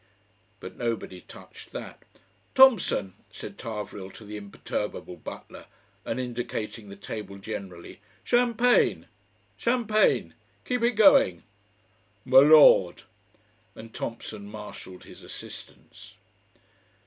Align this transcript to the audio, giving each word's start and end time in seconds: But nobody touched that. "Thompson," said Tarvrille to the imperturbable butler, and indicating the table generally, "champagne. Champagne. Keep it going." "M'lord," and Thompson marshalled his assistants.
But 0.59 0.77
nobody 0.77 1.21
touched 1.21 1.73
that. 1.73 2.01
"Thompson," 2.55 3.13
said 3.31 3.59
Tarvrille 3.59 4.09
to 4.15 4.25
the 4.25 4.35
imperturbable 4.35 5.17
butler, 5.17 5.67
and 6.03 6.19
indicating 6.19 6.89
the 6.89 6.95
table 6.95 7.37
generally, 7.37 8.01
"champagne. 8.23 9.05
Champagne. 9.57 10.33
Keep 10.65 10.81
it 10.81 10.91
going." 10.93 11.43
"M'lord," 12.25 13.03
and 13.75 13.93
Thompson 13.93 14.47
marshalled 14.47 15.03
his 15.03 15.21
assistants. 15.21 16.15